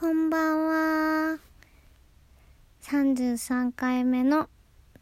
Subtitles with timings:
[0.00, 0.64] こんばん
[1.32, 1.38] は。
[2.82, 4.48] 33回目の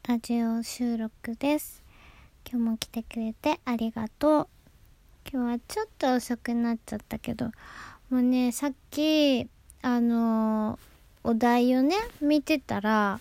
[0.08, 1.83] ラジオ収録です。
[2.50, 4.49] 今日も来てくれてありがとう。
[5.31, 7.45] 今日はちょっと遅くなっちゃったけど、
[8.09, 9.46] もうね、さっき、
[9.82, 10.79] あの
[11.22, 13.20] お題をね、見てたら、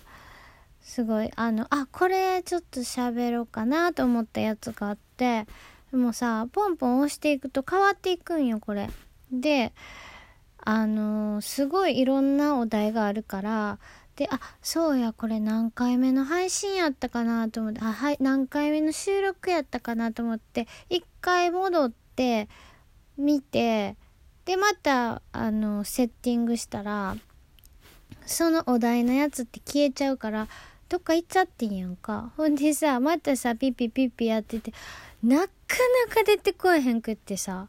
[0.79, 5.45] すごい、あの、あ、これちょっと喋ろうかなと思ったやつがあって、
[5.91, 8.89] でもさ、ポンポン押していくと変わっていくんよ、これ。
[9.29, 9.73] で、
[10.65, 13.79] あのすごいいろんなお題があるから、
[14.15, 22.47] で、あ、そうや、これ何回目の配信やったかなと思って、あ、はい、何回目の収録やったかなと思って、一回戻って、
[23.17, 23.97] 見て、
[24.45, 27.17] で、また、あの、セッティングしたら、
[28.25, 30.47] そのお題のやつって消えちゃうから、
[30.87, 32.31] どっか行っちゃってんやんか。
[32.37, 34.73] ほんでさ、またさ、ピッピピッピやってて、
[35.23, 35.47] なか
[36.07, 37.67] なか出てこえへんくってさ、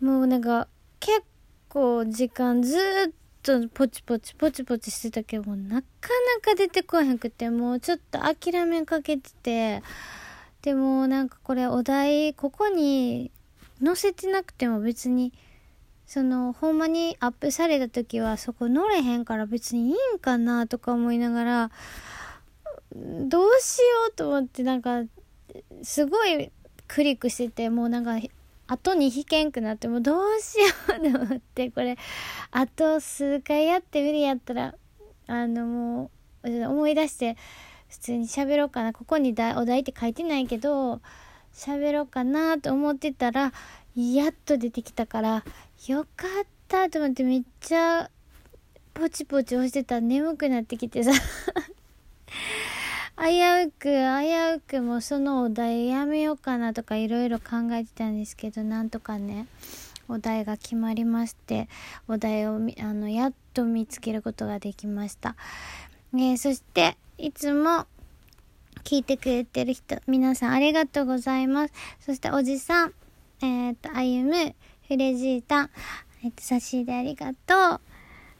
[0.00, 0.68] もうなんか、
[1.00, 1.22] 結
[1.72, 2.80] 構時間ずっ
[3.42, 5.88] とポチポチポチポチしてたけど、なか
[6.36, 9.82] なか出てこへんくて、もうちょっと諦めかけてて、
[10.60, 13.30] でもなんかこれお題、ここに
[13.82, 15.32] 載せてなくても別に、
[16.06, 21.70] その、ほんまにアップされた時はそこ乗れへんから別にいいんかなとか思いながら、
[22.94, 25.04] どうしようと思ってなんか、
[25.82, 26.52] すごい
[26.86, 28.18] クリックしてて、もうなんか、
[28.72, 30.66] 後に引けんくなって、もうどうしよ
[30.98, 31.98] うと思って、これ、
[32.50, 34.74] あと数回やって無理やったら、
[35.26, 36.10] あのも
[36.42, 37.36] う、思い出して、
[37.88, 38.94] 普通に喋ろうかな。
[38.94, 41.02] ここにだお題って書いてないけど、
[41.52, 43.52] 喋ろうかなと思ってたら、
[43.94, 45.44] やっと出てきたから、
[45.86, 48.10] よかったと思ってめっちゃ、
[48.94, 51.12] ポチポチ押してたら眠くなってきてさ。
[53.24, 59.46] 危うく、危うくもうそのお題やめようかなとかいろいろ考えてたんですけど、なんとかね、
[60.08, 61.68] お題が決まりまして、
[62.08, 65.36] お題をあのやっと見つけることができました。
[66.14, 67.86] えーそして、いつも
[68.82, 71.74] 聞いてくれてる人、皆さんありがとうございます。
[72.00, 72.92] そしておじさん、
[73.40, 74.52] えっ、と、あゆむ、
[74.88, 75.70] フレジータ、
[76.24, 77.80] えっ、と、差し入れありがとう。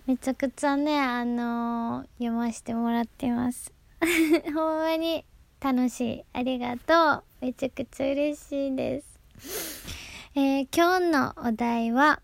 [0.07, 3.82] めちゃくちゃね、あのー読ませてもらってます。
[4.53, 5.25] ほんまに
[5.61, 6.25] 楽しい。
[6.33, 7.25] ありがとう。
[7.41, 9.81] めちゃくちゃ嬉しいです。
[10.35, 12.21] えー今日のお題は、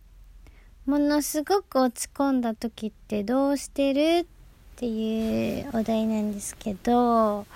[0.87, 4.27] ものすごく落ち込んだ時ってどうしてるっ
[4.75, 7.47] ていうお題なんですけど、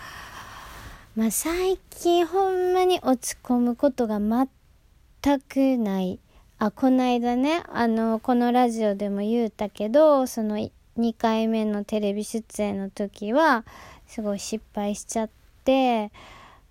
[1.16, 6.20] まあ最近ほんまに落ち込むことが全くない。
[6.58, 13.64] あ、こないだね、あの、このラジオでも言うたけど、その2回目のテレビ出演の時は、
[14.12, 15.30] すごい失敗しちゃっ
[15.64, 16.12] て、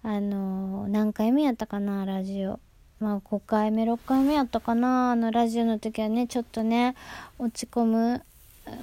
[0.04, 2.60] あの、何回目やったかな、ラジオ。
[3.00, 6.96] まあ5回目、6回目やったかな、あのラジオの時はね、ちょっとね、
[7.40, 8.24] 落ち込む、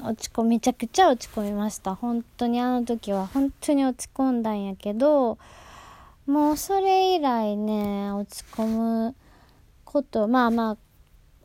[0.04, 1.94] 落ち込、めちゃくちゃ落ち込みました。
[1.94, 5.38] 本当にあの時は本当に落ち込んだんやけど、
[6.26, 9.14] もうそれ以来ね、落ち込む
[9.84, 10.76] こと、まあま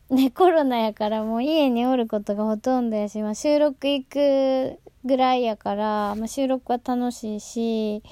[0.09, 8.03] あ、ね、コロナやからもう家におることがほとんどやし、まあ収録行くぐらいやから、まあ収録は楽しいし、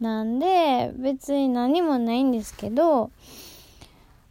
[0.00, 3.10] なんで別に何もないんですけど、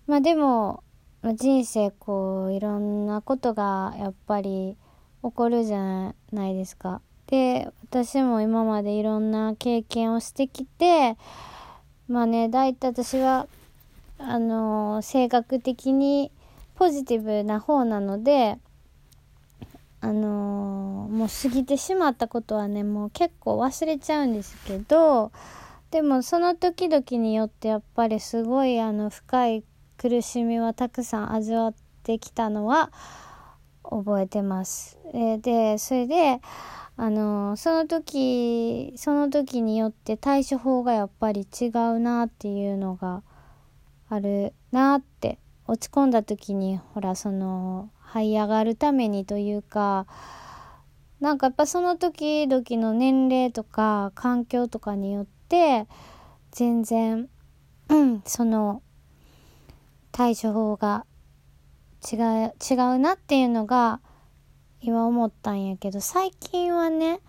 [0.07, 0.83] まあでも、
[1.21, 4.77] まあ人生こういろんなことがやっぱり
[5.23, 7.01] 起こるじゃないですか。
[7.27, 11.17] で、私も今までいろんな経験をしてきて、
[12.07, 13.47] まあね、大体私は、
[14.19, 16.31] あの性格的に
[16.75, 18.57] ポジティブな方なので、
[20.03, 25.31] あのもう過ぎてしまったことはね、もう結構忘れちゃうんですけど、
[25.91, 29.63] でもその時々によってやっぱりすごいあの深い
[29.97, 32.91] 苦しみはたくさん味わってきたのは
[33.81, 34.99] 覚えてます。
[35.13, 36.41] えーで、それで、
[36.97, 43.23] あのその時、その時によって対処法がやっぱり違うなっていうのが
[44.09, 50.05] あるなって、落ち込んだ時に、ほら、その、這い上がるためにというか、
[51.19, 55.87] なんかやっぱその時々の年齢とか環境とかによって、
[56.51, 57.27] 全然、
[57.89, 58.83] うん、その、
[60.11, 61.05] 対処法が
[62.11, 63.99] 違う、違うなっていうのが、
[64.79, 67.19] 今思ったんやけど、最近はね、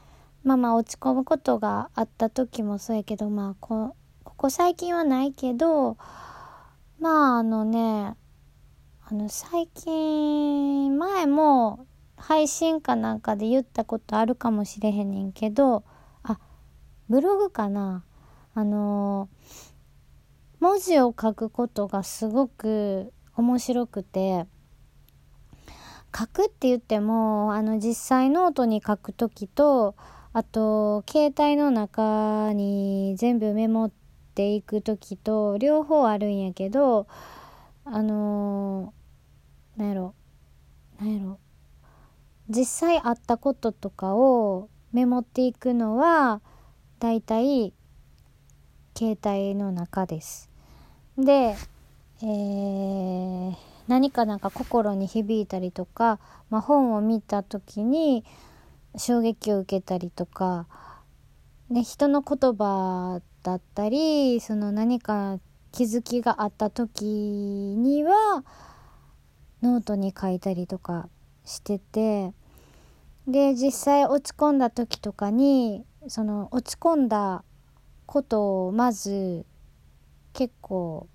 [0.43, 5.97] まあまあ落ち込むことがあった時もそうやけど、まあこ、ここ最近はないけど、
[6.99, 8.17] まああのね、
[9.07, 11.87] あの最近、前も
[12.17, 15.85] 配信かなんかで言ったことあるかもしれへんねんけど、
[16.23, 16.39] あ、
[17.11, 18.03] ブログかな。
[18.55, 19.29] あの、
[20.59, 24.47] 文字を書くことがすごく面白くて、
[26.17, 29.97] 書くって言ってもあの実際ノートに書く時と
[30.33, 33.91] あと携帯の中に全部メモっ
[34.37, 37.09] ていく時と両方あるんやけど
[37.85, 40.15] あのー、なんやろ
[41.01, 41.39] なんやろ
[42.49, 46.41] 実際あったこととかをメモっていくのは
[46.99, 47.73] だいたい
[48.97, 50.51] 携帯の中です。
[51.19, 51.57] で、
[52.23, 53.55] えー、
[53.89, 58.25] 何かなんか心に響いたりとか、まあ、本を見た時に
[58.97, 60.67] 衝撃を受けたりとか、
[61.71, 65.39] ね、人の言葉だったりその何か
[65.75, 68.45] 気づきがあった時には
[69.61, 71.09] ノートに書いたりとか
[71.45, 72.33] してて
[73.27, 77.43] で実際落ち込んだ時とかにその落ち込んだ
[78.07, 79.45] ことをまず
[80.33, 81.09] 結構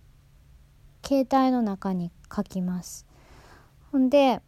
[1.06, 3.06] 携帯の中に書きます。
[3.94, 4.42] ほんで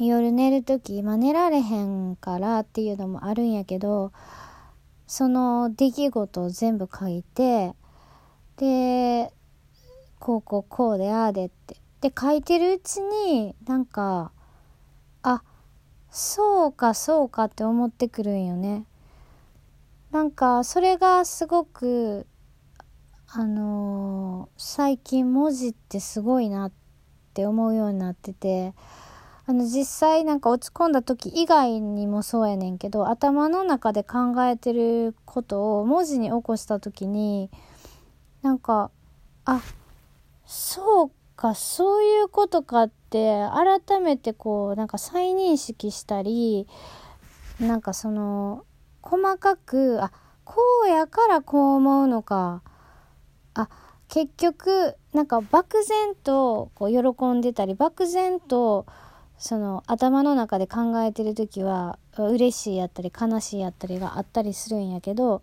[0.00, 4.10] 夜寝る時今寝られへんからっていうのもあるんやけど
[5.06, 7.76] その出来事を全部書いて
[8.56, 9.32] で
[10.18, 14.32] こうこうこうでああでってで書いてるうちになんか
[15.22, 15.42] あ
[16.10, 18.84] そうかそうかって思ってくるんよね。
[20.10, 22.26] なんかそれがすごく
[23.28, 26.72] あのー、最近文字ってすごいなっ
[27.34, 28.72] て思うようになってて
[29.46, 37.50] あの実際なんか落ち込んだ時以外にもそうやねんけど頭の中で考えてることを文字に起こした時に
[38.42, 38.90] なんか
[39.44, 39.62] あ
[40.44, 43.44] そうかそういうことかって
[43.88, 46.66] 改めてこうなんか再認識したり
[47.60, 48.64] なんかその
[49.02, 50.10] 細かくあ
[50.44, 50.56] こ
[50.86, 52.62] うやからこう思うのか
[53.54, 53.68] あ
[54.08, 58.86] 結局なんか漠然とこう喜んでたり漠然と
[59.38, 65.42] その頭の中で考えてる時は嬉しいやったり悲しいやったりがあったりするんやけど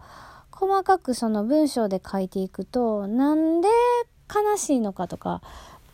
[0.66, 3.68] 細かくその文章で書いていくとなんで
[4.34, 5.42] 悲しいのかとか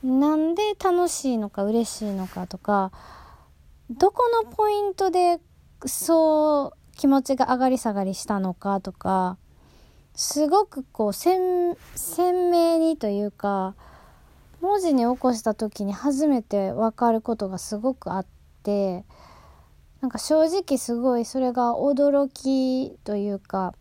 [0.03, 2.91] なんで楽しいのか嬉しいのかとか
[3.89, 5.39] どこのポイントで
[5.87, 9.39] そう気持ちが上がり下がりしたのかとか
[10.13, 11.75] すごくこう鮮
[12.51, 13.73] 明にというか
[14.61, 18.25] 文字に起こした時に初めて分かることがすごくあっ
[18.61, 19.03] て
[20.01, 23.73] なんか正直すごいそれが驚きというか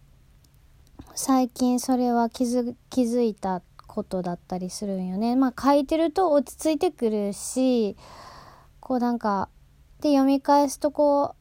[1.20, 5.34] 最近それは気づ気づいたことだったりするんよね。
[5.34, 7.96] まあ書いてると落ち着いてくるし
[8.78, 9.48] こうなんか
[10.00, 11.34] で読み返すとこ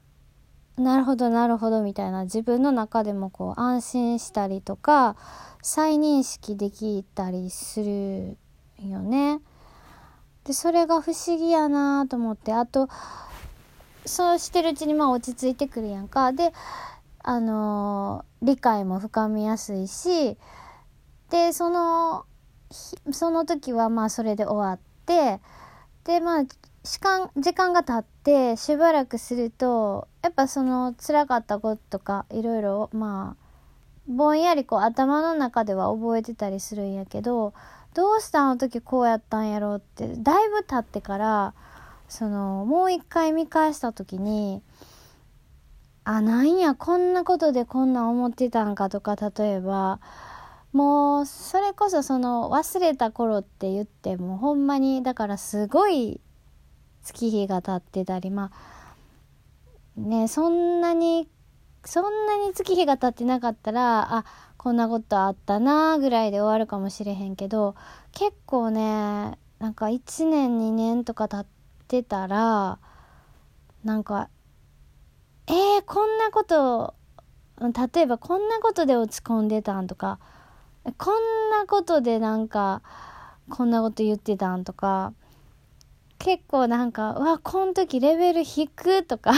[0.78, 5.16] うなるほどなるほどみたいな自分の中でもこう安心したりとか
[5.62, 8.36] 再認識できたりする
[8.80, 9.42] よね。
[10.46, 12.90] でそれが不思議やなと思ってあと
[14.08, 16.32] そうしてるうちにまあ落ち着いてくるやんか。
[16.34, 16.52] で
[17.28, 20.38] あのー、理解も深みやすいし
[21.30, 22.26] でその
[23.12, 25.42] その時はまあそれで終わって
[26.06, 33.48] でまあ時間時間が経ってしばらくするとやっぱその辛かったこととかいろいろまあ
[34.08, 37.54] ぼんやりこう頭の中では覚えてたりするんやけど
[37.94, 41.54] どうしたあの時こうやったんやろうってだいぶ経ってから
[42.08, 44.62] そのもう一回見返した時に
[46.10, 50.00] あなんやこんなことでこんな思ってたんかとか例えば
[50.72, 56.22] もうそれこそその忘れた頃って言ってもほんまにだからすごい
[57.04, 58.52] 月日が経ってたりま
[59.98, 61.28] あねそんなに
[61.84, 67.76] そんなに月日が経ってなかったらあこんなことあったなぐらいで終わるかもしれへんけど
[68.14, 71.46] 結構ねなんか1年2年とか経っ
[71.90, 72.80] てたら
[73.84, 74.30] なんか
[75.48, 76.94] えー、こんなこと
[77.60, 80.20] 例えばこんなことで落ち込んでたんとか
[80.98, 82.82] こんなことでなんか
[83.50, 85.14] こんなこと言ってたんとか
[86.20, 89.34] 結構なんか、うわ、この時レベル低とか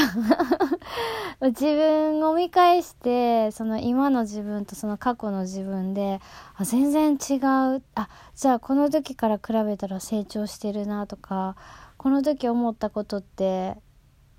[1.42, 6.22] 自分を見返して、その今の自分とその過去の自分で、
[6.56, 7.36] あ、全然違
[7.76, 7.84] う。
[7.96, 11.58] あ、じゃあこの時から比べたら成長してるなとか、
[11.98, 13.78] この時思ったことって、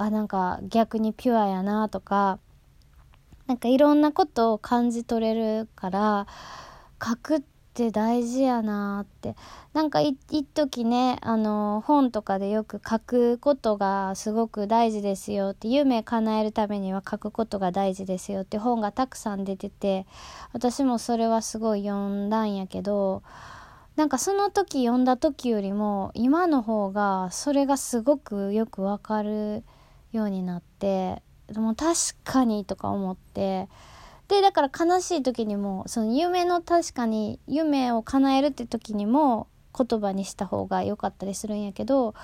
[0.03, 2.39] あ、なんか逆にピュアやなとか、
[3.47, 6.27] なんかいろんなことを感じ取れるから、
[7.05, 7.43] 書くっ
[7.75, 9.37] て大事やなって。
[9.73, 20.07] なんか一時ねあの本とかでよく書くことがすごく大事ですよって夢叶えるためには書くことが大事ですよって本がたくさん出てて
[20.53, 23.23] 私もそれはすごい読んだんやけど
[23.95, 29.63] なんかその時読んだ時よりも今の方がそれがすごくよくわかる
[30.13, 33.69] ようになってでも確かにとか思って
[34.29, 42.15] でだから悲しい時にもその夢の確かに夢を叶えるって時にも言葉にした方が良かったりするんやけど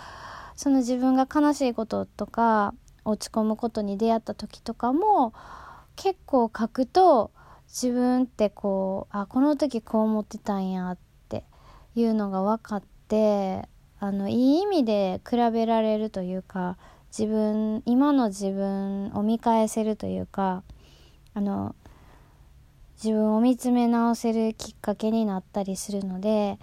[0.55, 2.75] その自分が悲しいこととか
[3.05, 5.33] 落ち込むことに出会った時とかも
[5.97, 7.31] 結構書くと
[7.69, 11.45] 自分ってこうあこの時こう思ってたんやって
[11.95, 16.77] いうのが分かってあのいい意味で比べられるというか
[17.11, 20.63] 自分今の自分を見返せるというか
[21.35, 21.75] あの
[23.03, 26.59] 自分を見つめ直せるきっかけになったりするので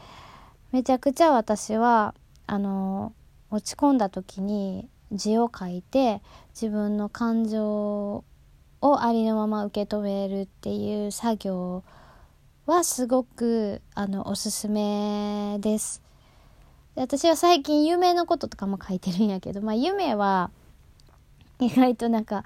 [0.71, 2.15] めちゃくちゃ私は
[2.47, 3.13] あの
[3.51, 6.21] 落ち込んだ時に字を書いて
[6.53, 8.23] 自分の感情
[8.81, 11.83] をありのまま受け止めるっていう作業
[12.65, 16.02] はすごくあのおすすめです。
[16.95, 20.51] 私は最近夢のこととかも書いてるんやけど、まあ、夢は
[21.59, 22.43] 意外となんか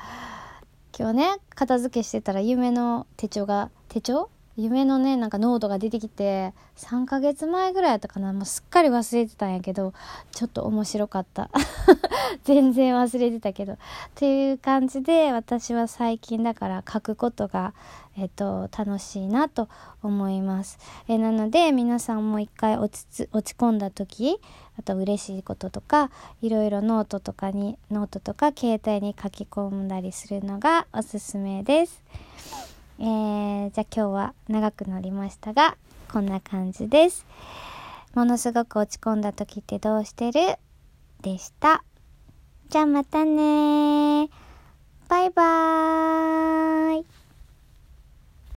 [0.98, 8.34] 今日ね片付けしてたら夢の手帳が手帳夢のねなんかノートが出てきて3ヶ月前ぐらいやったかな。
[8.34, 9.94] もうすっかり忘れてたんやけど
[10.32, 11.52] ちょっと面白かった。
[12.44, 13.74] 全然忘れてたけど。
[13.74, 13.78] っ
[14.16, 17.76] ていう感じで私は最近だから書くことが
[18.18, 19.70] えっと楽しいなと
[20.02, 20.80] 思います。
[21.08, 24.40] えなので皆さんも一回落ち落ち込んだ時
[24.80, 26.10] あと嬉しいこととか
[26.42, 32.77] いろいろノートとかにノートとか携帯に書き込んだりするのがおすすめです。
[33.00, 35.78] えー、じゃあ今日は長くなりましたが、
[36.12, 37.26] こんな感じです。
[38.16, 40.58] ものすごく落ち込んだ時ってどうしてる？
[41.22, 41.84] でした。
[42.70, 44.30] じゃあまたね
[45.08, 47.06] バイバーイ。